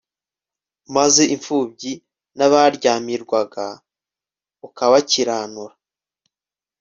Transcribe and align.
maze 0.95 1.23
imfubyi 1.35 1.91
n'abaryamirwaga 2.37 3.65
ukabakiranura 4.67 5.73